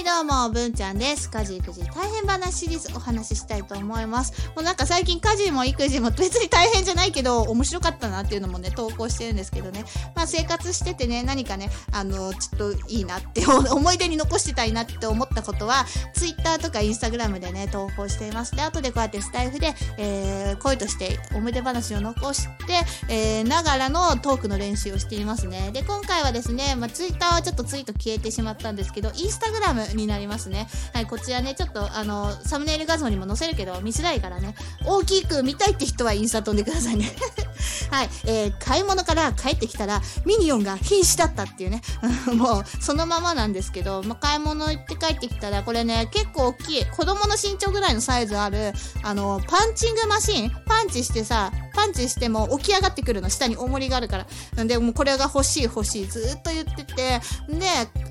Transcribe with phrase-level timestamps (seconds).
[0.00, 1.30] はい、どうも、文ちゃんです。
[1.30, 4.48] 家事育児大変話シリーズお話ししたいと思います。
[4.56, 9.84] もうなんか最近家事も育児も別に大変じゃないけど、面白かったなっていうのもね、投稿してるんですけどね。
[10.16, 18.56] まあ生活しててね、何かね、あの、ちょっといいなって、 思い出に残してたいなって思ったことは、Twitter とか Instagram でね、投稿しています。
[18.56, 25.72] で、後でこうやってスタイフで、えー、声として思い出話を残して、えー、ながらのトークの練習をしていますね。
[25.72, 30.68] で、今回はですね、まあ Twitter はちょっとツイート消えてしまったんですけど、Instagram になりますね。
[30.92, 34.54] はい、こちらね、ちょっとあの、サムネイル画像にも載せるけど、見づらいからね、
[34.84, 37.10] 大きく見たいって人はインスタ飛んでくださいね。
[37.90, 41.82] はい、えー、買い物から帰ってきたら、ミニオンが瀕死だったっていうね、
[42.34, 48.72] もう、そのままなんですけど、ま、買い物行って帰ってきたら、これね、結構大きい、子供の身長ぐらいのサイズある、
[49.02, 54.26] あの、パンチングマシンパンチしてさ、パンチしても起き上がってくるの、下に重りがあるから。
[54.56, 57.20] なんで、もうこれが欲しい欲しい、ずっと言ってて、で、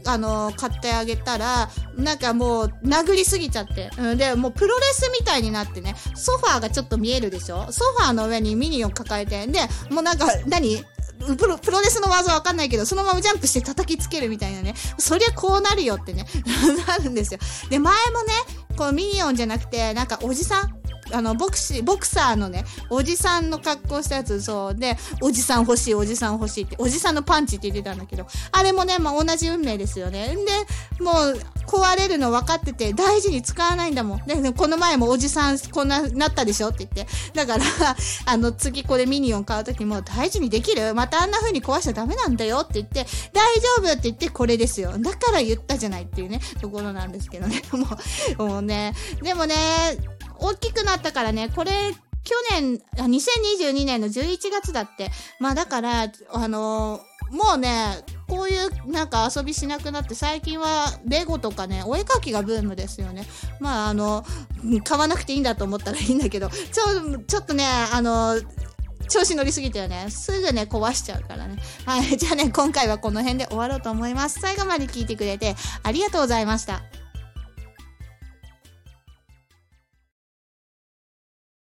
[0.06, 3.90] あの、買ってあげたら、なんかもう、殴りすぎちゃって。
[3.98, 7.72] うん、で、もうプロレスみたいになってね、ソファーがちょっと見えるでしょ？
[7.72, 10.86] ソファーの上にミニオン抱えて、で、もうなんか、何？
[11.38, 14.74] プロ、プロレスの技わかんないけど、そのままジャンプして叩きつけるみたいなね。
[14.98, 16.26] そりゃこうなるよってね、
[16.88, 17.40] なるんですよ。
[17.70, 18.34] で、前もね、
[18.78, 20.79] このミニオンじゃなくて、なんかおじさん
[21.12, 24.76] あの、ボクシー、ボクサーのね、おじさんの格好したやつ、そう。
[24.76, 30.36] で、おじさん欲しい、おじさん欲しいって、おじさんのパンチって言ってたんだけど、あれもね、まあ、同じ運命ですよね。
[30.98, 34.26] で、もう、壊れるの分かってて、大事に使わないんだもん。
[34.26, 37.08] で、この前もおじさん、こんな、なったでしょって言って。
[37.34, 37.64] だから、
[38.26, 40.96] あの、次これミニオン買うときも、大事にできる？
[40.96, 44.98] またあんな風に壊しちゃダメなんだよって言って、大丈夫って言って、これですよ。
[44.98, 47.62] だから言ったじゃないっていうね、ところなんですけどね。
[47.72, 47.88] も
[48.46, 49.56] う、もうね、でもね、
[50.40, 51.72] 大きくなったからね、これ、
[52.24, 55.10] 去年、2022年の11月だって。
[55.40, 63.26] まあだから、あのーもうね、こういうなんか遊びしなくなって、最近はレゴとかね、お絵かきがブームですよね。
[63.60, 64.26] まああの、
[64.84, 68.36] 買わなくていいんだと思ったらいいんだけど、ちょ、ちょっとね、あの
[69.10, 70.08] 調子乗りすぎたよね。
[70.10, 71.58] すぐね、壊しちゃうからね。
[71.86, 72.18] はい。
[72.18, 74.40] じゃあね、今回はこの辺で終わろうと思います。
[74.40, 76.82] 最後まで聞いてくれてありがとうございました。